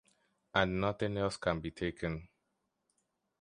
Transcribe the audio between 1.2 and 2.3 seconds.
can be taken.